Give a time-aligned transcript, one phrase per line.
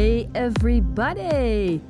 [0.00, 1.80] Hey everybody!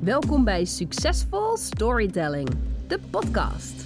[0.00, 2.48] Welkom bij Succesvol Storytelling,
[2.86, 3.84] de podcast.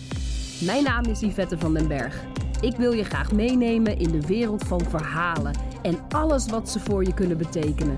[0.65, 2.25] Mijn naam is Yvette van den Berg.
[2.61, 7.05] Ik wil je graag meenemen in de wereld van verhalen en alles wat ze voor
[7.05, 7.97] je kunnen betekenen.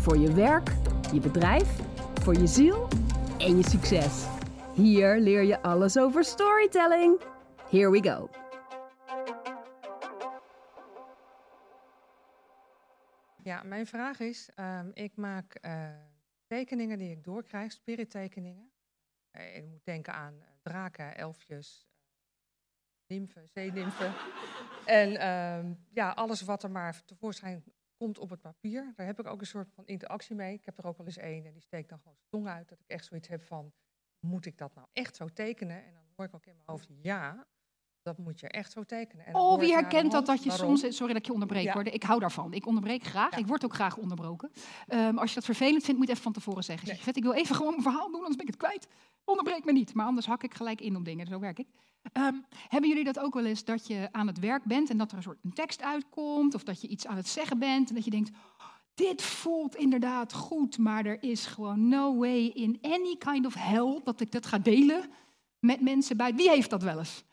[0.00, 0.72] Voor je werk,
[1.12, 1.68] je bedrijf,
[2.22, 2.88] voor je ziel
[3.38, 4.24] en je succes.
[4.74, 7.20] Hier leer je alles over storytelling.
[7.70, 8.28] Here we go.
[13.50, 15.90] Ja, mijn vraag is, ehm, ik maak eh,
[16.46, 18.72] tekeningen die ik doorkrijg, spirittekeningen.
[19.36, 21.88] Uh, ik moet denken aan uh, draken, elfjes,
[23.06, 24.12] nymfen, zeenimfen.
[25.00, 27.64] en ehm, ja, alles wat er maar tevoorschijn
[27.96, 28.92] komt op het papier.
[28.96, 30.54] Daar heb ik ook een soort van interactie mee.
[30.54, 32.68] Ik heb er ook wel eens één en die steekt dan gewoon zijn tong uit.
[32.68, 33.72] Dat ik echt zoiets heb van,
[34.26, 35.84] moet ik dat nou echt zo tekenen?
[35.84, 37.46] En dan hoor ik ook in mijn hoofd, ja,
[38.02, 39.26] dat moet je echt zo tekenen.
[39.26, 40.80] En oh, wie herkent dat dat je soms...
[40.80, 41.72] Sorry dat ik je onderbreek ja.
[41.72, 41.86] hoor.
[41.86, 42.52] Ik hou daarvan.
[42.52, 43.30] Ik onderbreek graag.
[43.30, 43.36] Ja.
[43.36, 44.50] Ik word ook graag onderbroken.
[44.88, 46.88] Um, als je dat vervelend vindt, moet je even van tevoren zeggen.
[46.88, 46.98] Nee.
[46.98, 48.86] Vet, ik wil even gewoon mijn verhaal doen, anders ben ik het kwijt.
[49.24, 49.94] Onderbreek me niet.
[49.94, 51.26] Maar anders hak ik gelijk in op dingen.
[51.26, 51.66] Zo werk ik.
[52.12, 54.90] Um, hebben jullie dat ook wel eens, dat je aan het werk bent...
[54.90, 56.54] en dat er een soort een tekst uitkomt...
[56.54, 58.30] of dat je iets aan het zeggen bent en dat je denkt...
[58.94, 64.00] dit voelt inderdaad goed, maar er is gewoon no way in any kind of hell...
[64.04, 65.10] dat ik dat ga delen
[65.58, 66.34] met mensen bij...
[66.34, 67.24] Wie heeft dat wel eens?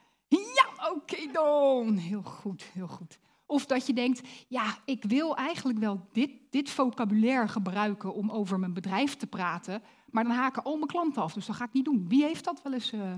[0.90, 1.98] Oké okay dan.
[1.98, 3.20] Heel goed, heel goed.
[3.46, 8.60] Of dat je denkt, ja, ik wil eigenlijk wel dit, dit vocabulaire gebruiken om over
[8.60, 11.74] mijn bedrijf te praten, maar dan haken al mijn klanten af, dus dat ga ik
[11.74, 12.08] niet doen.
[12.08, 12.94] Wie heeft dat wel eens?
[12.94, 13.14] Uh...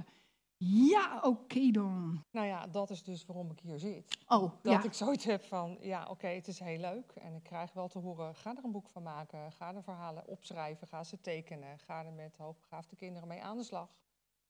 [0.62, 2.24] Ja, oké okay dan.
[2.32, 4.18] Nou ja, dat is dus waarom ik hier zit.
[4.28, 4.84] Oh, dat ja.
[4.84, 7.88] ik zoiets heb van, ja, oké, okay, het is heel leuk en ik krijg wel
[7.88, 11.80] te horen, ga er een boek van maken, ga er verhalen opschrijven, ga ze tekenen,
[11.80, 13.90] ga er met hoogbegaafde kinderen mee aan de slag.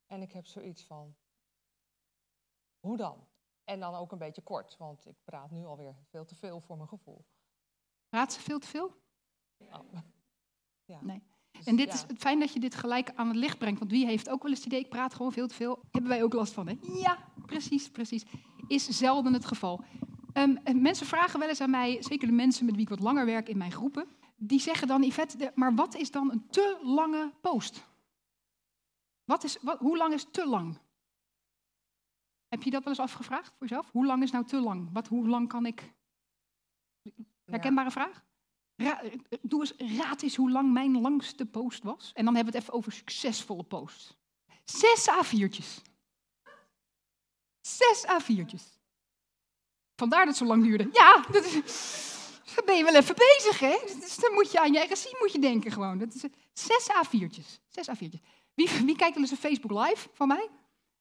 [0.08, 1.16] En ik heb zoiets van,
[2.80, 3.28] hoe dan?
[3.64, 6.78] En dan ook een beetje kort, want ik praat nu alweer veel te veel voor
[6.78, 7.26] mijn gevoel.
[8.10, 8.96] Praat ze veel te veel?
[9.58, 9.94] Oh.
[10.86, 11.00] Ja.
[11.02, 11.24] Nee.
[11.52, 11.94] Dus, en dit ja.
[11.94, 14.42] is het fijn dat je dit gelijk aan het licht brengt, want wie heeft ook
[14.42, 15.80] wel eens het idee, ik praat gewoon veel te veel.
[15.92, 16.78] Hebben wij ook last van, hè?
[16.82, 18.26] Ja, precies, precies.
[18.68, 19.84] Is zelden het geval.
[20.34, 23.26] Um, mensen vragen wel eens aan mij, zeker de mensen met wie ik wat langer
[23.26, 27.34] werk in mijn groepen, die zeggen dan, Yvette, maar wat is dan een te lange
[27.42, 27.88] post?
[29.24, 30.78] Wat is, wat, hoe lang is te lang?
[32.50, 33.92] Heb je dat wel eens afgevraagd voor jezelf?
[33.92, 34.90] Hoe lang is nou te lang?
[34.92, 35.94] Wat, hoe lang kan ik?
[37.46, 38.24] Herkenbare vraag?
[38.76, 39.02] Ra
[39.42, 42.12] doe eens, raad eens hoe lang mijn langste post was.
[42.14, 44.18] En dan hebben we het even over succesvolle posts.
[44.64, 45.82] Zes A4'tjes.
[47.62, 48.78] Zes A4'tjes.
[49.96, 50.90] Vandaar dat het zo lang duurde.
[50.92, 51.54] Ja, dat is,
[52.56, 53.78] dan ben je wel even bezig, hè?
[54.22, 55.98] Dan moet je aan je RSI moet je denken gewoon.
[55.98, 56.24] Dat is
[56.54, 57.60] zes A4'tjes.
[57.68, 58.22] Zes A4'tjes.
[58.54, 60.50] Wie, wie kijkt wel eens een Facebook live van mij?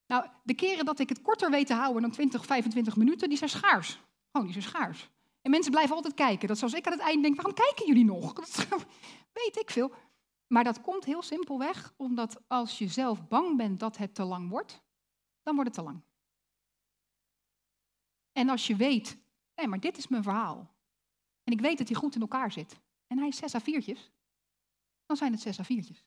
[0.09, 3.39] Nou, de keren dat ik het korter weet te houden dan 20, 25 minuten, die
[3.39, 4.01] zijn schaars.
[4.33, 5.11] Oh, die zijn schaars.
[5.43, 6.49] En mensen blijven altijd kijken.
[6.49, 8.33] Dat zoals ik aan het eind denk, waarom kijken jullie nog?
[8.69, 8.87] Dat
[9.33, 9.93] weet ik veel.
[10.47, 14.49] Maar dat komt heel simpelweg, omdat als je zelf bang bent dat het te lang
[14.49, 14.83] wordt,
[15.43, 16.03] dan wordt het te lang.
[18.33, 19.19] En als je weet,
[19.55, 20.75] hé, maar dit is mijn verhaal.
[21.45, 22.81] En ik weet dat hij goed in elkaar zit.
[23.07, 24.11] En hij is 6 A4'tjes.
[25.07, 26.05] Dan zijn het 6 A4'tjes.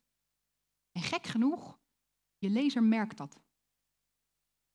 [0.91, 1.79] En gek genoeg,
[2.38, 3.39] je lezer merkt dat.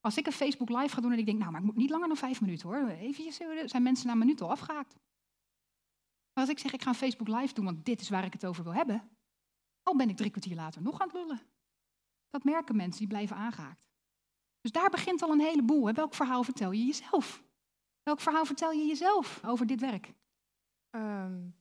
[0.06, 1.90] Als ik een Facebook live ga doen en ik denk, nou, maar ik moet niet
[1.90, 2.88] langer dan vijf minuten hoor.
[2.88, 3.32] Even
[3.68, 4.96] zijn mensen na een minuut al afgehaakt.
[6.32, 8.46] Als ik zeg, ik ga een Facebook live doen, want dit is waar ik het
[8.46, 9.10] over wil hebben.
[9.82, 11.40] Al ben ik drie kwartier later nog aan het lullen.
[12.30, 13.86] Dat merken mensen, die blijven aangehaakt.
[14.60, 15.86] Dus daar begint al een heleboel.
[15.86, 15.92] Hè?
[15.92, 17.42] Welk verhaal vertel je jezelf?
[18.02, 20.14] Welk verhaal vertel je jezelf over dit werk?
[20.90, 21.56] Um,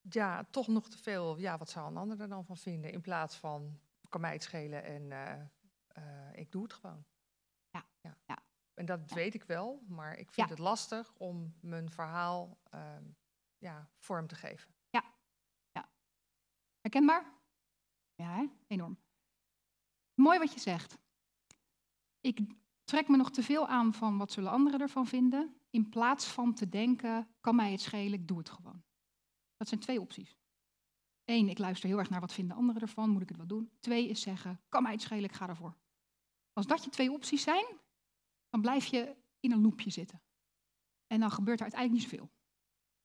[0.00, 1.38] ja, toch nog te veel.
[1.38, 2.92] Ja, wat zou een ander er dan van vinden?
[2.92, 5.42] In plaats van, kan mij het schelen en uh,
[5.98, 7.04] uh, ik doe het gewoon.
[7.70, 7.84] Ja.
[8.00, 8.16] ja.
[8.26, 8.38] ja.
[8.74, 9.14] En dat ja.
[9.14, 12.96] weet ik wel, maar ik vind het lastig om mijn verhaal uh,
[13.58, 14.74] ja, vorm te geven.
[14.90, 15.04] Ja.
[15.72, 15.88] ja.
[16.80, 17.32] Herkenbaar?
[18.14, 18.46] Ja, hè?
[18.66, 18.98] enorm.
[20.14, 20.98] Mooi wat je zegt.
[22.20, 22.40] Ik
[22.84, 26.54] trek me nog te veel aan van wat zullen anderen ervan vinden, in plaats van
[26.54, 28.82] te denken, kan mij het schelen, ik doe het gewoon.
[29.56, 30.36] Dat zijn twee opties.
[31.24, 33.70] Eén, ik luister heel erg naar wat vinden anderen ervan, moet ik het wel doen.
[33.80, 35.76] Twee is zeggen, kan mij het schelen, ik ga ervoor.
[36.56, 37.64] Als dat je twee opties zijn,
[38.50, 40.22] dan blijf je in een loopje zitten.
[41.06, 42.30] En dan gebeurt er uiteindelijk niet zoveel.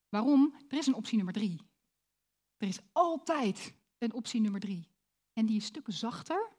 [0.09, 0.55] Waarom?
[0.67, 1.61] Er is een optie nummer drie.
[2.57, 4.89] Er is altijd een optie nummer drie.
[5.33, 6.51] En die is stukken zachter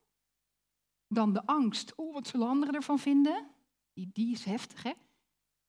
[1.08, 1.94] dan de angst.
[1.94, 3.50] Oh, wat zullen anderen ervan vinden?
[3.92, 4.92] Die, die is heftig, hè?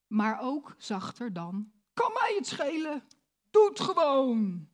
[0.08, 3.04] Maar ook zachter dan, kan mij het schelen?
[3.50, 4.70] Doe het gewoon.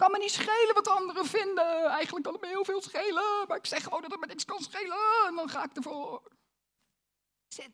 [0.00, 1.84] Kan me niet schelen wat anderen vinden.
[1.84, 3.44] Eigenlijk kan het me heel veel schelen.
[3.48, 5.26] Maar ik zeg gewoon dat het me niks kan schelen.
[5.26, 6.22] En dan ga ik ervoor.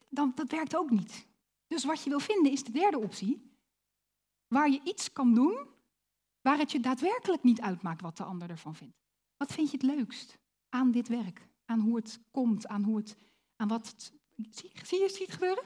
[0.08, 1.26] Dan, dat werkt ook niet.
[1.66, 3.54] Dus wat je wil vinden is de derde optie.
[4.46, 5.74] Waar je iets kan doen
[6.46, 8.96] Waar het je daadwerkelijk niet uitmaakt wat de ander ervan vindt.
[9.36, 10.38] Wat vind je het leukst
[10.68, 11.48] aan dit werk?
[11.64, 13.16] Aan hoe het komt, aan hoe het,
[13.56, 14.12] aan wat het...
[14.50, 15.64] Zie, zie je, zie je het gebeuren?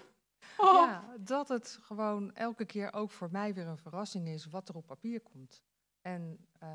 [0.57, 0.73] Oh.
[0.73, 4.75] Ja, dat het gewoon elke keer ook voor mij weer een verrassing is wat er
[4.75, 5.63] op papier komt.
[6.01, 6.69] En eh,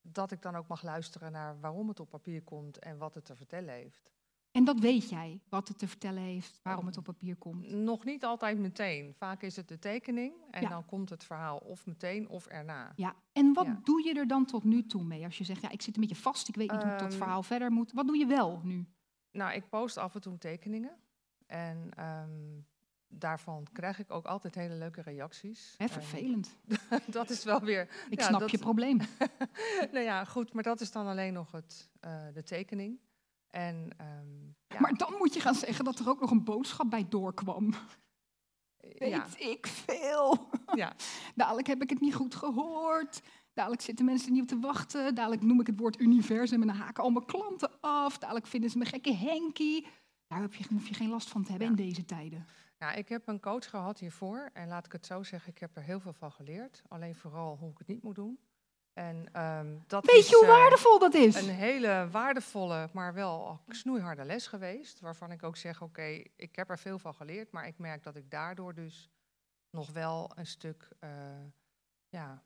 [0.00, 3.24] dat ik dan ook mag luisteren naar waarom het op papier komt en wat het
[3.24, 4.10] te vertellen heeft.
[4.50, 7.70] En dat weet jij, wat het te vertellen heeft, waarom het op papier komt.
[7.70, 9.14] Nog niet altijd meteen.
[9.14, 10.68] Vaak is het de tekening en Ja.
[10.68, 12.92] dan komt het verhaal of meteen of erna.
[12.96, 13.80] Ja, en wat Ja.
[13.84, 15.24] doe je er dan tot nu toe mee?
[15.24, 17.08] Als je zegt, ja, ik zit een beetje vast, ik weet niet hoe ik dat
[17.08, 17.92] Ehm, verhaal verder moet.
[17.92, 18.86] Wat doe je wel nu?
[19.30, 20.96] Nou, ik post af en toe tekeningen.
[21.46, 22.60] En ehm,
[23.08, 25.74] daarvan krijg ik ook altijd hele leuke reacties.
[25.76, 26.56] Hè, En vervelend.
[27.06, 27.88] dat is wel weer.
[28.10, 29.00] Ik ja, snap dat- je probleem.
[29.92, 33.00] nou ja, goed, maar dat is dan alleen nog het, eh, de tekening.
[33.50, 36.90] En ehm, ja, Maar dan moet je gaan zeggen dat er ook nog een boodschap
[36.90, 37.74] bij doorkwam.
[38.76, 40.48] Weet ja, ik veel.
[40.74, 40.92] ja,
[41.34, 43.22] Dadelijk heb ik het niet goed gehoord.
[43.52, 45.14] Dadelijk zitten mensen niet op te wachten.
[45.14, 48.18] Dadelijk noem ik het woord universum en dan haken al mijn klanten af.
[48.18, 49.86] Dadelijk vinden ze me gekke Henkie.
[50.26, 52.46] Daar heb je, hoef je geen last van te hebben in deze tijden.
[52.78, 54.50] Ja, ik heb een coach gehad hiervoor.
[54.52, 56.82] En laat ik het zo zeggen, ik heb er heel veel van geleerd.
[56.88, 58.38] Alleen vooral hoe ik het niet moet doen.
[58.92, 61.34] En ehm, dat Weet is je hoe eh, waardevol dat is?
[61.34, 65.00] een hele waardevolle, maar wel snoeiharde les geweest.
[65.00, 67.50] Waarvan ik ook zeg, oké, ik heb er veel van geleerd.
[67.50, 69.10] Maar ik merk dat ik daardoor dus
[69.70, 71.10] nog wel een stuk eh,
[72.08, 72.42] ja,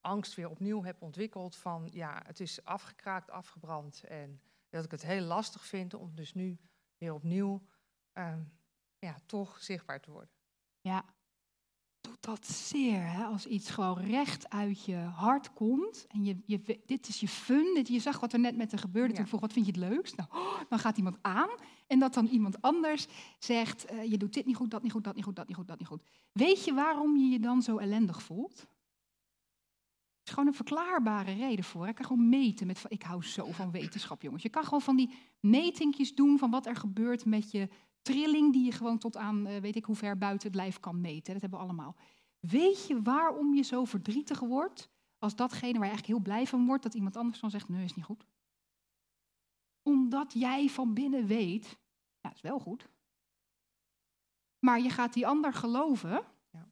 [0.00, 1.56] angst weer opnieuw heb ontwikkeld.
[1.56, 4.04] Van ja, het is afgekraakt, afgebrand.
[4.04, 6.58] En dat ik het heel lastig vind om dus nu
[6.98, 7.62] weer opnieuw
[8.12, 8.42] ehm,
[8.98, 10.30] ja, toch zichtbaar te worden.
[10.80, 11.04] Ja.
[12.00, 13.24] Doet dat zeer, hè?
[13.24, 16.06] als iets gewoon recht uit je hart komt.
[16.06, 17.74] En je, je, dit is je fun.
[17.74, 19.12] Dit, je zag wat er net met haar gebeurde.
[19.12, 19.18] Ja.
[19.18, 20.16] Toen vroeg, wat vind je het leukst?
[20.16, 21.50] Nou, oh, dan gaat iemand aan.
[21.86, 23.06] En dat dan iemand anders
[23.38, 25.56] zegt, eh, je doet dit niet goed, dat niet goed, dat niet goed, dat niet
[25.56, 26.02] goed, dat niet goed.
[26.32, 28.58] Weet je waarom je je dan zo ellendig voelt?
[28.60, 31.88] Er is gewoon een verklaarbare reden voor.
[31.88, 34.42] Ik kan gewoon meten met, ik hou zo van wetenschap, jongens.
[34.42, 37.68] Je kan gewoon van die metingjes doen van wat er gebeurt met je
[38.06, 41.00] trilling die je gewoon tot aan eh, weet ik hoe ver buiten het lijf kan
[41.00, 41.32] meten.
[41.32, 41.96] Dat hebben we allemaal.
[42.40, 44.88] Weet je waarom je zo verdrietig wordt
[45.18, 47.84] als datgene waar je eigenlijk heel blij van wordt, dat iemand anders dan zegt, nee,
[47.84, 48.26] is niet goed?
[49.82, 51.78] Omdat jij van binnen weet,
[52.20, 52.88] ja, is wel goed.
[54.58, 56.24] Maar je gaat die ander geloven.
[56.50, 56.68] Ja.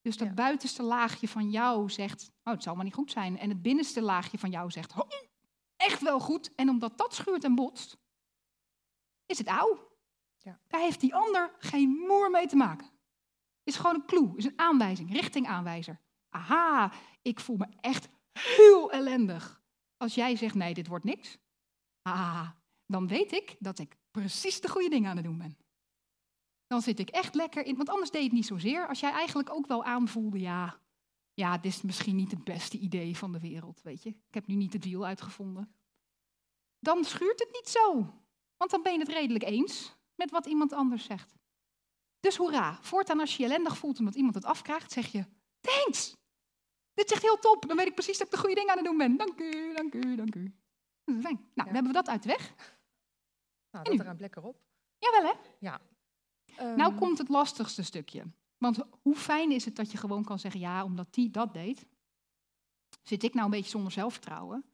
[0.00, 0.34] Dus dat Ja.
[0.34, 3.38] buitenste laagje van jou zegt, oh, het zal maar niet goed zijn.
[3.38, 5.10] En het binnenste laagje van jou zegt, oh,
[5.76, 6.54] echt wel goed.
[6.54, 7.98] En omdat dat schuurt en botst,
[9.26, 9.91] is het auw.
[10.42, 10.60] Ja.
[10.68, 12.90] Daar heeft die ander geen moer mee te maken.
[13.62, 16.00] Is gewoon een clue, is een aanwijzing, richtingaanwijzer.
[16.28, 16.92] Aha,
[17.22, 19.62] ik voel me echt heel ellendig.
[19.96, 21.38] Als jij zegt, nee, dit wordt niks.
[22.02, 22.50] Ah,
[22.86, 25.56] dan weet ik dat ik precies de goede dingen aan het doen ben.
[26.66, 28.88] Dan zit ik echt lekker in, want anders deed het niet zozeer.
[28.88, 30.80] Als jij eigenlijk ook wel aanvoelde, ja,
[31.34, 34.08] ja, dit is misschien niet het beste idee van de wereld, weet je.
[34.08, 35.74] Ik heb nu niet het wiel uitgevonden.
[36.78, 38.14] Dan schuurt het niet zo.
[38.56, 41.34] Want dan ben je het redelijk eens met wat iemand anders zegt.
[42.20, 45.24] Dus hoera, voortaan als je je ellendig voelt omdat iemand het afkrijgt, zeg je,
[45.60, 46.16] thanks.
[46.94, 48.76] Dit is echt heel top, dan weet ik precies dat ik de goede dingen aan
[48.76, 49.16] het doen ben.
[49.16, 50.54] Dank u, dank u, dank u.
[51.04, 51.36] Dat is fijn.
[51.36, 52.54] Nou, dan hebben we dat uit de weg.
[53.70, 54.60] Nou, dat ruimt lekker op.
[54.98, 55.34] Jawel hè?
[55.58, 55.80] Nou
[56.56, 58.24] Ehm, komt het lastigste stukje.
[58.58, 61.86] Want hoe fijn is het dat je gewoon kan zeggen, ja, omdat die dat deed,
[63.02, 64.64] zit ik nou een beetje zonder zelfvertrouwen.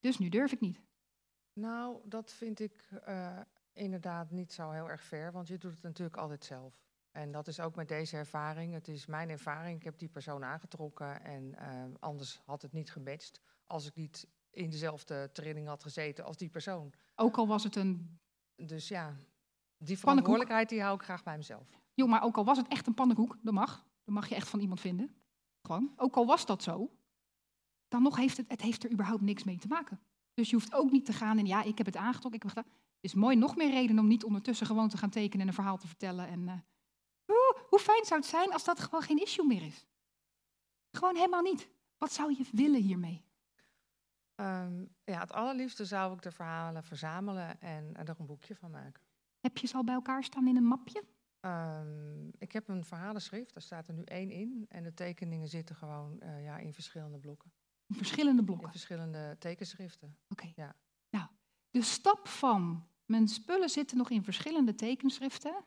[0.00, 0.80] Dus nu durf ik niet.
[1.52, 3.40] Nou, dat vind ik eh,
[3.76, 6.84] inderdaad niet zo heel erg ver, want je doet het natuurlijk altijd zelf.
[7.10, 8.72] En dat is ook met deze ervaring.
[8.72, 9.78] Het is mijn ervaring.
[9.78, 14.26] Ik heb die persoon aangetrokken en eh, anders had het niet gematcht als ik niet
[14.50, 16.92] in dezelfde training had gezeten als die persoon.
[17.14, 18.18] Ook al was het een,
[18.54, 19.16] Dus ja,
[19.78, 21.68] die verantwoordelijkheid die hou ik graag bij mezelf.
[21.94, 23.86] joh, maar ook al was het echt een pannenkoek, dat mag.
[24.04, 25.14] Dat mag je echt van iemand vinden.
[25.62, 25.92] Gewoon.
[25.96, 26.90] Ook al was dat zo,
[27.88, 30.00] dan nog heeft het, het heeft er überhaupt niks mee te maken.
[30.34, 32.56] Dus je hoeft ook niet te gaan en ja, ik heb het aangetrokken, ik heb
[32.56, 32.80] het gedaan.
[33.00, 35.76] Is mooi, nog meer reden om niet ondertussen gewoon te gaan tekenen en een verhaal
[35.78, 36.28] te vertellen.
[36.28, 36.54] En, eh,
[37.26, 39.86] oeh, hoe fijn zou het zijn als dat gewoon geen issue meer is?
[40.90, 41.68] Gewoon helemaal niet.
[41.98, 43.24] Wat zou je willen hiermee?
[44.34, 49.02] Ehm, ja, het allerliefste zou ik de verhalen verzamelen en er een boekje van maken.
[49.40, 51.04] Heb je ze al bij elkaar staan in een mapje?
[51.40, 54.66] Ehm, ik heb een verhalenschrift, daar staat er nu één in.
[54.68, 57.52] En de tekeningen zitten gewoon eh, ja, in verschillende blokken.
[57.86, 58.70] In verschillende In blokken.
[58.70, 60.16] verschillende tekenschriften.
[60.28, 60.52] Oké.
[60.54, 60.74] Ja.
[61.76, 65.64] De stap van mijn spullen zitten nog in verschillende tekenschriften.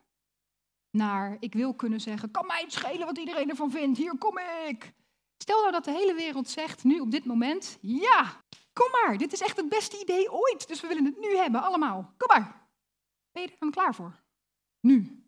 [0.91, 4.37] Naar ik wil kunnen zeggen, kan mij het schelen wat iedereen ervan vindt, hier kom
[4.67, 4.93] ik.
[5.37, 9.33] Stel nou dat de hele wereld zegt, nu op dit moment, ja, kom maar, dit
[9.33, 10.67] is echt het beste idee ooit.
[10.67, 12.13] Dus we willen het nu hebben, allemaal.
[12.17, 12.69] Kom maar.
[13.31, 14.23] Ben je er dan klaar voor?
[14.79, 15.23] Nu.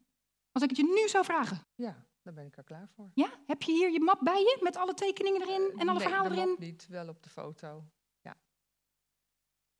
[0.51, 1.67] Als ik het je nu zou vragen.
[1.75, 3.11] Ja, daar ben ik er klaar voor.
[3.13, 3.29] Ja?
[3.45, 6.31] Heb je hier je map bij je met alle tekeningen erin en alle nee, verhalen
[6.31, 6.55] erin?
[6.59, 7.83] niet, wel op de foto.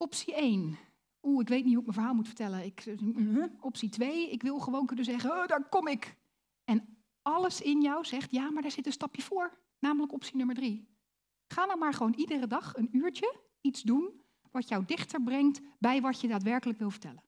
[0.02, 0.78] Optie 1.
[1.22, 2.66] Oeh, ik weet niet hoe ik mijn verhaal moet vertellen.
[2.66, 4.32] Ik, uh, optie 2.
[4.32, 6.18] Ik wil gewoon kunnen zeggen, oh, daar kom ik.
[6.64, 9.60] En alles in jou zegt, ja, maar daar zit een stapje voor.
[9.80, 10.90] Namelijk optie nummer 3.
[11.48, 16.02] Ga nou maar gewoon iedere dag een uurtje iets doen wat jou dichter brengt bij
[16.02, 17.24] wat je daadwerkelijk wil vertellen.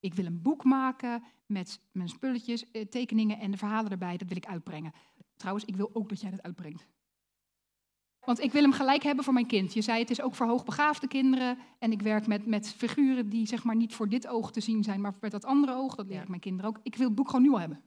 [0.00, 4.16] Ik wil een boek maken met mijn spulletjes, eh, tekeningen en de verhalen erbij.
[4.16, 4.92] Dat wil ik uitbrengen.
[5.36, 6.86] Trouwens, ik wil ook dat jij dat uitbrengt.
[8.24, 9.74] Want ik wil hem gelijk hebben voor mijn kind.
[9.74, 11.58] Je zei het is ook voor hoogbegaafde kinderen.
[11.78, 14.82] En ik werk met, met figuren die zeg maar niet voor dit oog te zien
[14.82, 15.94] zijn, maar met dat andere oog.
[15.94, 16.80] Dat leer ik mijn kinderen ook.
[16.82, 17.82] Ik wil het boek gewoon al hebben.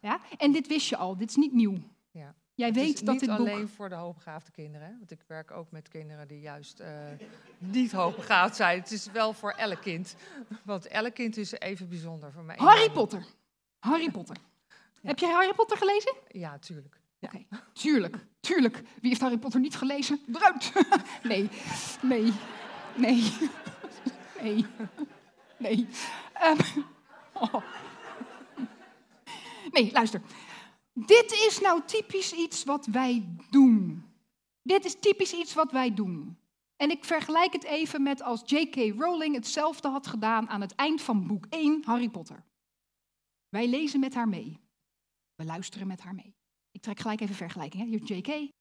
[0.00, 0.20] Ja?
[0.36, 1.78] En dit wist je al, dit is niet nieuw.
[2.10, 2.34] Ja.
[2.54, 3.48] Jij Het is weet dat niet dit boek...
[3.48, 4.96] alleen voor de hoogbegaafde kinderen.
[4.98, 6.90] Want ik werk ook met kinderen die juist eh,
[7.58, 8.80] niet hoogbegaafd zijn.
[8.80, 10.16] Het is wel voor elk kind.
[10.62, 12.56] Want elk kind is even bijzonder voor mij.
[12.56, 13.26] Harry Potter.
[13.78, 14.36] Harry Potter.
[15.02, 16.14] Heb jij Harry Potter gelezen?
[16.28, 17.00] Ja, tuurlijk.
[17.72, 18.76] Tuurlijk, tuurlijk.
[18.76, 20.20] Wie heeft Harry Potter niet gelezen?
[20.34, 20.72] Eruit.
[21.22, 21.48] nee,
[22.02, 22.32] nee,
[22.96, 23.32] nee,
[24.40, 24.66] nee,
[25.58, 25.86] nee.
[26.32, 26.60] Ehm,
[27.32, 27.54] oh.
[29.70, 30.20] Nee, luister.
[30.92, 34.04] Dit is nou typisch iets wat wij doen.
[34.62, 36.38] Dit is typisch iets wat wij doen.
[36.76, 38.74] En ik vergelijk het even met als J.K.
[38.74, 42.44] Rowling hetzelfde had gedaan aan het eind van boek 1 Harry Potter.
[43.48, 44.60] Wij lezen met haar mee.
[45.34, 46.34] We luisteren met haar mee.
[46.74, 47.84] Ik trek gelijk even vergelijking.
[47.84, 48.52] Hier J.K.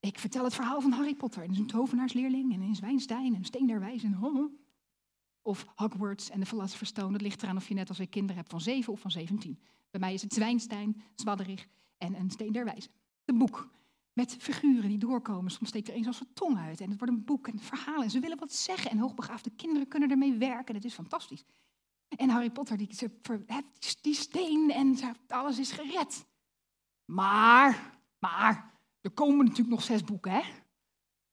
[0.00, 1.42] Ik vertel het verhaal van Harry Potter.
[1.42, 4.58] En een tovenaarsleerling en een Zwijnstein en Steen der Wijs en.
[5.42, 7.12] Of Hogwarts en de Philosopher's Stone.
[7.12, 9.58] Dat ligt eraan of je net als ik kinderen hebt van 7 of van 17.
[9.90, 12.88] Bij mij is het Zwijnstein, Zwadderig en een Steen der Wijze.
[13.24, 13.70] Een boek
[14.12, 15.50] met figuren die doorkomen.
[15.50, 16.80] Soms steekt er een zelfs zijn tong uit.
[16.80, 18.02] En het wordt een boek en verhalen.
[18.02, 18.90] En ze willen wat zeggen.
[18.90, 20.74] En hoogbegaafde kinderen kunnen ermee werken.
[20.74, 21.44] Het is fantastisch.
[22.08, 22.88] En Harry Potter, die,
[24.00, 24.96] die- steen en
[25.28, 26.26] alles is gered.
[27.06, 30.42] Maar, maar, er komen natuurlijk nog zes boeken, hè?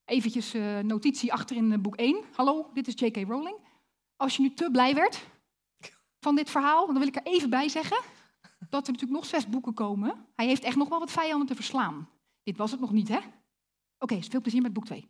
[0.05, 2.23] Eventjes eh, notitie achterin eh, boek 1.
[2.33, 3.15] Hallo, dit is J.K.
[3.15, 3.57] Rowling.
[4.15, 5.27] Als je nu te blij werd
[6.19, 7.97] van dit verhaal, dan wil ik er even bij zeggen
[8.69, 10.25] dat er natuurlijk nog zes boeken komen.
[10.35, 12.09] Hij heeft echt nog wel wat vijanden te verslaan.
[12.43, 13.19] Dit was het nog niet, hè?
[13.97, 15.09] Oké, veel plezier met boek 2.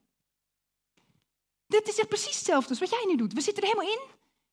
[1.67, 3.33] Dit is echt precies hetzelfde als wat jij nu doet.
[3.33, 4.01] We zitten er helemaal in.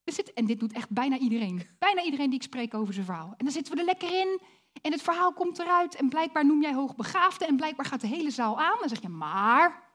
[0.04, 1.66] We zitten, en dit doet echt bijna iedereen.
[1.78, 3.34] Bijna iedereen die ik spreek over zijn verhaal.
[3.36, 4.40] En dan zitten we er lekker in.
[4.82, 5.94] En het verhaal komt eruit.
[5.94, 7.46] En blijkbaar noem jij hoogbegaafde.
[7.46, 8.76] En blijkbaar gaat de hele zaal aan.
[8.80, 9.88] Dan zeg je, maar...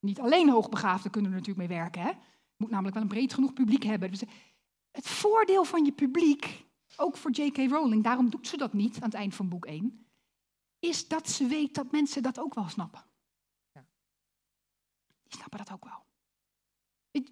[0.00, 2.02] Niet alleen hoogbegaafden kunnen er natuurlijk mee werken.
[2.02, 2.08] Hè?
[2.08, 2.16] Je
[2.56, 4.10] moet namelijk wel een breed genoeg publiek hebben.
[4.10, 4.22] Dus
[4.90, 6.66] het voordeel van je publiek,
[6.96, 7.56] ook voor J.K.
[7.56, 10.06] Rowling, daarom doet ze dat niet aan het eind van boek 1,
[10.78, 13.04] is dat ze weet dat mensen dat ook wel snappen.
[13.72, 13.86] Ja.
[15.22, 16.04] Die snappen dat ook wel.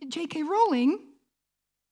[0.08, 0.32] J.K.
[0.32, 1.00] Rowling,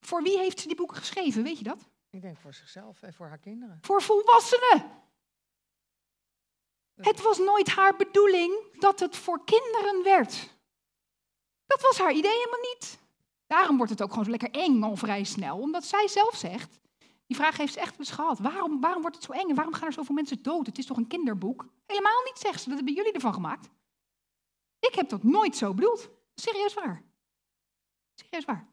[0.01, 1.91] voor wie heeft ze die boeken geschreven, weet je dat?
[2.13, 3.79] Ik denk voor zichzelf en voor haar kinderen.
[3.81, 4.91] Voor volwassenen.
[6.95, 10.57] Het was nooit haar bedoeling dat het voor kinderen werd.
[11.67, 12.99] Dat was haar idee helemaal niet.
[13.47, 16.79] Daarom wordt het ook gewoon zo lekker eng al vrij snel, omdat zij zelf zegt,
[17.27, 19.87] die vraag heeft ze echt gehad, waarom, waarom wordt het zo eng en waarom gaan
[19.87, 20.67] er zoveel mensen dood?
[20.67, 21.67] Het is toch een kinderboek?
[21.87, 23.69] Helemaal niet, zegt ze, dat hebben jullie ervan gemaakt.
[24.79, 26.11] Ik heb dat nooit zo bedoeld.
[26.35, 27.03] Serieus waar.
[28.15, 28.69] Serieus waar.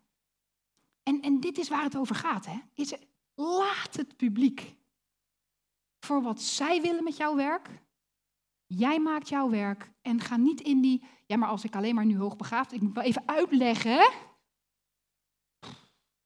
[1.03, 2.60] En, en dit is waar het over gaat, hè?
[2.74, 3.08] Is het,
[3.39, 4.75] laat het publiek
[6.05, 7.69] voor wat zij willen met jouw werk.
[8.65, 12.05] Jij maakt jouw werk en ga niet in die, ja maar als ik alleen maar
[12.05, 13.91] nu hoogbegaafd, ik moet wel even uitleggen.
[13.91, 14.08] hè?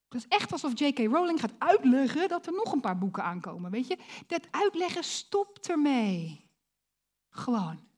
[0.08, 0.98] Het is echt alsof J.K.
[0.98, 3.98] Rowling gaat uitleggen dat er nog een paar boeken aankomen, weet je?
[4.26, 6.50] Dat uitleggen stopt ermee.
[7.28, 7.88] Gewoon.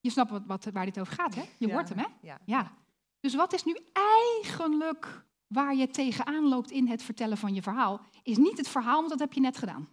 [0.00, 1.42] Je snapt wat, wat, waar dit over gaat, hè?
[1.58, 2.06] Je Ja, hoort hem, hè?
[2.20, 2.40] Ja.
[2.44, 2.76] Ja.
[3.20, 8.00] Dus wat is nu eigenlijk waar je tegenaan loopt in het vertellen van je verhaal?
[8.22, 9.88] Is niet het verhaal, want dat heb je net gedaan.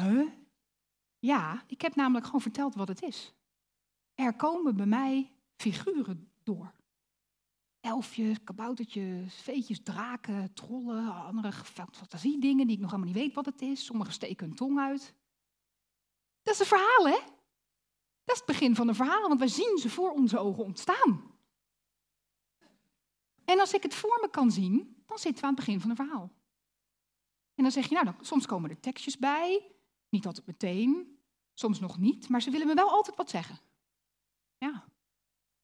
[0.00, 0.28] Huh?
[1.18, 3.34] Ja, ik heb namelijk gewoon verteld wat het is.
[4.14, 6.74] Er komen bij mij figuren door.
[7.80, 13.62] Elfjes, kaboutertjes, veetjes, draken, trollen, andere fantasiedingen die ik nog helemaal niet weet wat het
[13.62, 13.84] is.
[13.84, 15.14] Sommigen steken hun tong uit.
[16.42, 17.18] Dat is een verhaal, hè?
[18.24, 21.35] Dat is het begin van een verhaal, want wij zien ze voor onze ogen ontstaan.
[23.46, 25.90] En als ik het voor me kan zien, dan zitten we aan het begin van
[25.90, 26.32] een verhaal.
[27.54, 29.72] En dan zeg je, nou, dan, soms komen er tekstjes bij,
[30.08, 31.18] niet altijd meteen,
[31.52, 33.60] soms nog niet, maar ze willen me wel altijd wat zeggen.
[34.58, 34.88] Ja.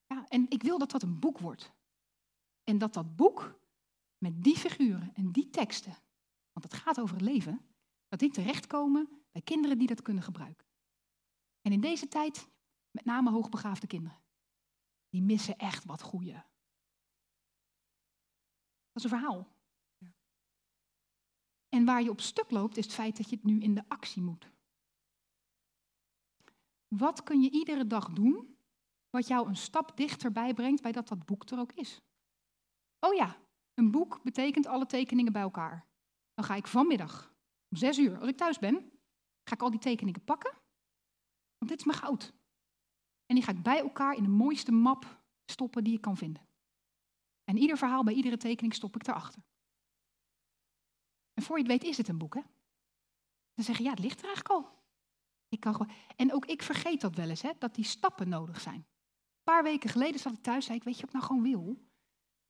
[0.06, 0.28] ja.
[0.28, 1.72] En ik wil dat dat een boek wordt.
[2.64, 3.60] En dat dat boek
[4.18, 5.96] met die figuren en die teksten,
[6.52, 7.66] want het gaat over het leven,
[8.08, 10.66] dat die terechtkomen bij kinderen die dat kunnen gebruiken.
[11.60, 12.48] En in deze tijd,
[12.90, 14.22] met name hoogbegaafde kinderen,
[15.08, 16.42] die missen echt wat goeie.
[18.92, 19.48] Dat is een verhaal.
[21.68, 23.88] En waar je op stuk loopt, is het feit dat je het nu in de
[23.88, 24.50] actie moet.
[26.88, 28.56] Wat kun je iedere dag doen
[29.10, 32.00] wat jou een stap dichterbij brengt bij dat dat boek er ook is?
[32.98, 33.36] Oh ja,
[33.74, 35.86] een boek betekent alle tekeningen bij elkaar.
[36.34, 37.34] Dan ga ik vanmiddag
[37.68, 38.92] om zes uur, als ik thuis ben,
[39.44, 40.52] ga ik al die tekeningen pakken.
[41.58, 42.32] Want dit is mijn goud.
[43.26, 46.46] En die ga ik bij elkaar in de mooiste map stoppen die ik kan vinden.
[47.44, 49.42] En ieder verhaal bij iedere tekening stop ik erachter.
[51.34, 52.40] En voor je het weet is het een boek, hè?
[53.54, 54.80] Dan zeg je, ja, het ligt er eigenlijk al.
[55.48, 55.92] Ik kan gewoon...
[56.16, 58.76] En ook ik vergeet dat wel eens, hè, dat die stappen nodig zijn.
[58.76, 61.42] Een paar weken geleden zat ik thuis zei ik, weet je wat ik nou gewoon
[61.42, 61.90] wil?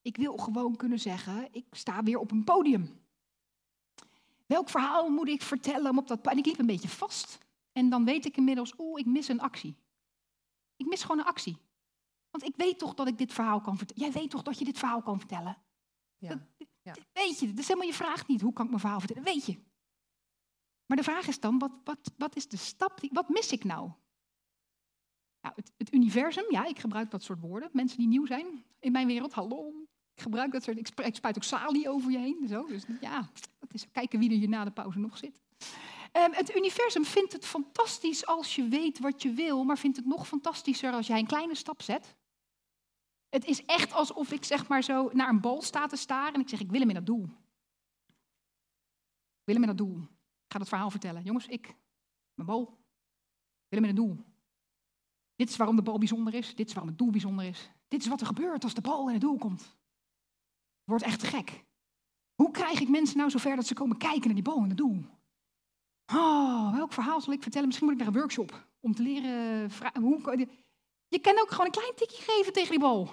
[0.02, 3.00] Ik wil gewoon kunnen zeggen, ik sta weer op een podium.
[4.46, 7.38] Welk verhaal moet ik vertellen om op dat En ik liep een beetje vast.
[7.72, 9.76] En dan weet ik inmiddels, oeh, ik mis een actie.
[10.76, 11.56] Ik mis gewoon een actie.
[12.32, 14.02] Want ik weet toch dat ik dit verhaal kan vertellen.
[14.02, 15.62] Jij weet toch dat je dit verhaal kan vertellen?
[16.16, 16.28] Ja.
[16.28, 16.38] Dat,
[16.82, 16.94] Ja.
[17.12, 17.46] weet je.
[17.48, 18.40] Dat is helemaal je vraag niet.
[18.40, 19.24] Hoe kan ik mijn verhaal vertellen?
[19.24, 19.58] Weet je.
[20.86, 23.00] Maar de vraag is dan, wat, wat, wat is de stap?
[23.00, 23.90] Die, wat mis ik nou?
[25.40, 27.68] nou het, het universum, ja, ik gebruik dat soort woorden.
[27.72, 29.72] Mensen die nieuw zijn in mijn wereld, hallo.
[30.14, 32.46] Ik gebruik dat soort, ik, ik spuit ook salie over je heen.
[32.48, 32.66] Zo.
[32.66, 35.40] Dus ja, dat is kijken wie er hier na de pauze nog zit.
[36.12, 40.06] Ehm, het universum vindt het fantastisch als je weet wat je wil, maar vindt het
[40.06, 42.16] nog fantastischer als jij een kleine stap zet.
[43.32, 46.40] Het is echt alsof ik zeg maar zo naar een bal sta te staren en
[46.40, 47.24] ik zeg, ik wil hem in dat doel.
[49.38, 49.96] Ik wil hem in dat doel.
[49.98, 51.22] Ik ga dat verhaal vertellen.
[51.22, 51.76] Jongens, ik,
[52.34, 54.24] mijn bal, ik wil hem in het doel.
[55.36, 57.70] Dit is waarom de bal bijzonder is, dit is waarom het doel bijzonder is.
[57.88, 59.60] Dit is wat er gebeurt als de bal in het doel komt.
[59.60, 59.70] Het
[60.84, 61.64] wordt echt gek.
[62.34, 64.76] Hoe krijg ik mensen nou zover dat ze komen kijken naar die bal in het
[64.76, 65.04] doel?
[66.06, 67.66] Oh, welk verhaal zal ik vertellen?
[67.66, 69.70] Misschien moet ik naar een workshop om te leren.
[70.00, 70.20] Hoe,
[71.12, 73.09] je kan ook gewoon een klein tikje geven tegen die bal.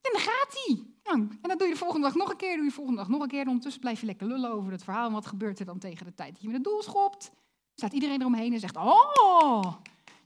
[0.00, 0.84] En dan gaat hij.
[1.04, 3.00] Nou, en dat doe je de volgende dag nog een keer, doe je de volgende
[3.00, 3.40] dag nog een keer.
[3.40, 5.10] En ondertussen blijf je lekker lullen over het verhaal.
[5.10, 7.30] Wat gebeurt er dan tegen de tijd dat je met het doel schopt?
[7.74, 9.74] Staat iedereen eromheen en zegt, oh,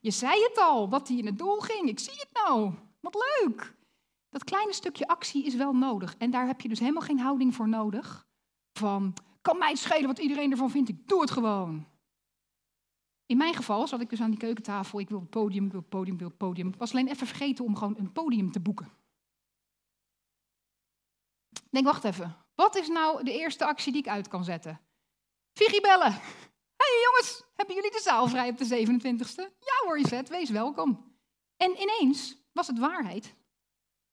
[0.00, 1.88] je zei het al, wat hij in het doel ging.
[1.88, 2.72] Ik zie het nou.
[3.00, 3.74] Wat leuk.
[4.30, 6.14] Dat kleine stukje actie is wel nodig.
[6.18, 8.26] En daar heb je dus helemaal geen houding voor nodig.
[8.72, 11.86] Van, kan mij het schelen wat iedereen ervan vindt, ik doe het gewoon.
[13.26, 15.80] In mijn geval zat ik dus aan die keukentafel, ik wil het podium, ik wil
[15.80, 16.68] het podium, ik wil het podium.
[16.68, 18.92] Ik was alleen even vergeten om gewoon een podium te boeken.
[21.50, 22.36] Ik denk, wacht even.
[22.54, 24.80] Wat is nou de eerste actie die ik uit kan zetten?
[25.52, 26.12] Vigie bellen.
[26.76, 29.56] Hey jongens, hebben jullie de zaal vrij op de 27e?
[29.58, 31.18] Ja hoor, Yvette, wees welkom.
[31.56, 33.34] En ineens was het waarheid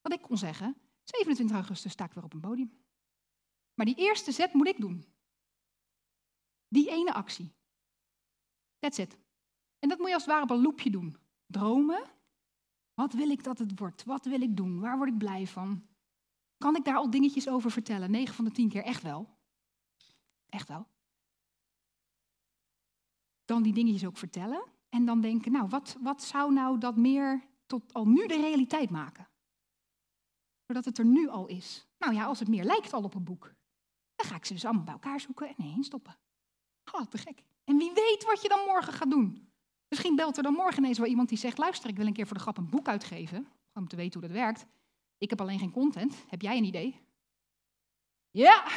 [0.01, 0.77] wat ik kon zeggen.
[1.03, 2.83] 27 augustus sta ik weer op een podium.
[3.73, 5.05] Maar die eerste zet moet ik doen.
[6.67, 7.53] Die ene actie.
[8.83, 9.17] That's it.
[9.79, 11.17] En dat moet je als het ware op een loopje doen.
[11.45, 12.03] Dromen.
[12.93, 14.03] Wat wil ik dat het wordt?
[14.03, 14.79] Wat wil ik doen?
[14.79, 15.87] Waar word ik blij van?
[16.57, 18.11] Kan ik daar al dingetjes over vertellen?
[18.11, 19.37] 9 van de 10 keer echt wel.
[20.49, 20.87] Echt wel.
[23.45, 24.63] Dan die dingetjes ook vertellen.
[24.89, 28.89] En dan denken, nou, wat, wat zou nou dat meer tot al nu de realiteit
[28.89, 29.29] maken?
[30.67, 31.87] Zodat het er nu al is.
[31.97, 33.53] Nou ja, als het meer lijkt al op een boek.
[34.15, 36.17] Dan ga ik ze dus allemaal bij elkaar zoeken en heen stoppen.
[36.91, 37.43] Oh, te gek.
[37.63, 39.51] En wie weet wat je dan morgen gaat doen.
[39.87, 41.57] Misschien belt er dan morgen ineens wel iemand die zegt...
[41.57, 43.37] luister, ik wil een keer voor de grap een boek uitgeven.
[43.37, 44.65] Gewoon om te weten hoe dat werkt.
[45.17, 46.25] Ik heb alleen geen content.
[46.27, 47.01] Heb jij een idee?
[48.31, 48.67] Ja!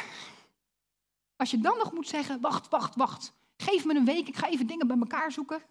[1.35, 3.33] Als je dan nog moet zeggen, wacht, wacht, wacht.
[3.57, 5.63] Geef me een week, ik ga even dingen bij elkaar zoeken.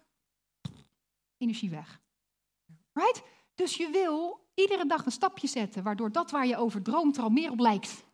[1.37, 2.01] Energie weg.
[2.93, 3.23] Right?
[3.55, 5.83] Dus je wil iedere dag een stapje zetten...
[5.83, 8.05] waardoor dat waar je over droomt er al meer op lijkt.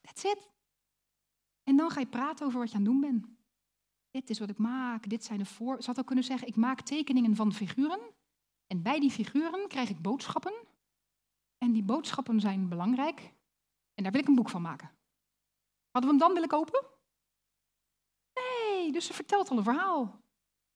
[0.00, 0.50] That's it.
[1.62, 3.37] En dan ga je praten over wat je aan het doen bent.
[4.10, 5.82] Dit is wat ik maak, dit zijn de voor...
[5.82, 8.00] Ze had ook kunnen zeggen, ik maak tekeningen van figuren.
[8.66, 10.54] En bij die figuren krijg ik boodschappen.
[11.58, 13.34] En die boodschappen zijn belangrijk.
[13.94, 14.90] En daar wil ik een boek van maken.
[15.90, 16.86] Hadden we hem dan willen kopen?
[18.34, 20.20] Nee, dus ze vertelt al een verhaal.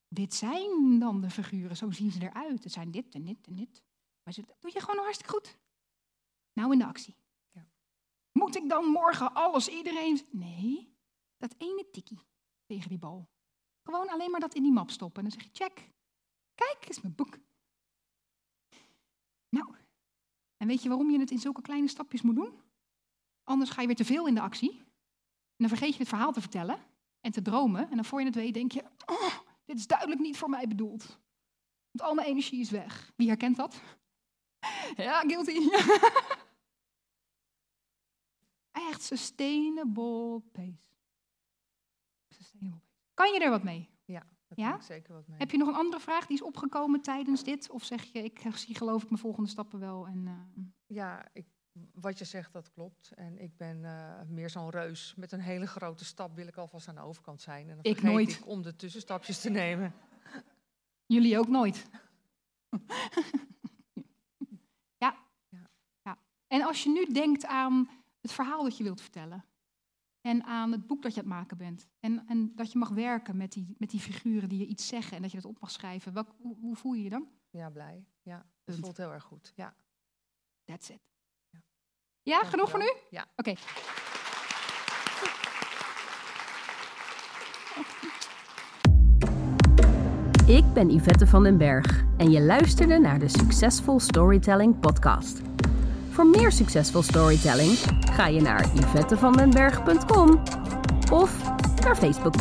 [0.09, 2.65] Dit zijn dan de figuren, zo zien ze eruit.
[2.65, 3.83] Het zijn dit en dit en dit.
[4.23, 5.59] Maar ze, dat doe je gewoon hartstikke goed.
[6.53, 7.17] Nou in de actie.
[7.51, 7.67] Ja.
[8.33, 10.21] Moet ik dan morgen alles, iedereen...
[10.31, 10.97] Nee,
[11.37, 12.31] dat ene tikkie
[12.75, 13.29] tegen die bal.
[13.83, 15.25] Gewoon alleen maar dat in die map stoppen.
[15.25, 15.91] En dan zeg je, check.
[16.55, 17.39] Kijk, is mijn boek.
[19.49, 19.75] Nou,
[20.57, 22.61] en weet je waarom je het in zulke kleine stapjes moet doen?
[23.43, 24.71] Anders ga je weer te veel in de actie.
[25.57, 26.79] En dan vergeet je het verhaal te vertellen
[27.21, 27.91] en te dromen.
[27.91, 30.67] En dan voor je het weet denk je, oh, dit is duidelijk niet voor mij
[30.67, 31.19] bedoeld.
[31.91, 33.13] Want al mijn energie is weg.
[33.17, 33.81] Wie herkent dat?
[34.97, 35.69] Ja, guilty.
[38.89, 40.92] Echt sustainable pace.
[43.23, 43.89] Kan je er wat mee?
[44.05, 44.69] Ja, daar Ja?
[44.71, 45.39] kan ik zeker wat mee.
[45.39, 47.71] Heb je nog een andere vraag die is opgekomen tijdens dit?
[47.71, 50.07] Of zeg je, ik zie geloof ik mijn volgende stappen wel?
[50.07, 51.47] En, eh, Ja, ik
[51.93, 53.13] wat je zegt, dat klopt.
[53.13, 55.15] En ik ben eh, meer zo'n reus.
[55.17, 57.69] Met een hele grote stap wil ik alvast aan de overkant zijn.
[57.69, 58.31] En dan Ik nooit.
[58.31, 59.95] ik om de tussenstapjes te nemen.
[61.07, 61.91] Jullie ook nooit.
[65.05, 65.17] ja.
[65.49, 65.71] Ja.
[66.03, 66.19] ja.
[66.47, 67.89] En als je nu denkt aan
[68.21, 69.45] het verhaal dat je wilt vertellen.
[70.23, 71.89] En aan het boek dat je aan het maken bent.
[72.01, 75.17] En, en dat je mag werken met die, met die figuren die je iets zeggen
[75.17, 76.13] en dat je dat op mag schrijven.
[76.13, 77.29] Welk, hoe, hoe voel je je dan?
[77.51, 78.05] Ja, blij.
[78.23, 79.53] Ja, het voelt heel erg goed.
[79.55, 79.75] Ja,
[80.65, 81.01] That's it.
[81.51, 81.61] Ja.
[82.23, 82.93] Ja, genoeg voor nu?
[83.11, 83.27] Ja.
[83.37, 83.55] Oké.
[90.47, 95.52] Ik ben Yvette van den Berg en je luisterde naar de Successful Storytelling podcast.
[96.13, 97.79] Voor meer succesvol storytelling
[98.13, 100.43] ga je naar yvettevandenberg.com
[101.13, 101.43] of
[101.85, 102.35] naar Facebook.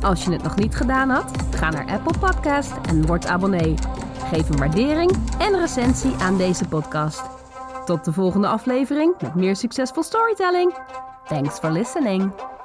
[0.00, 3.74] Als je het nog niet gedaan had, ga naar Apple Podcast en word abonnee.
[4.30, 7.22] Geef een waardering en recensie aan deze podcast.
[7.84, 10.74] Tot de volgende aflevering met meer succesvol storytelling.
[11.24, 12.55] Thanks for listening.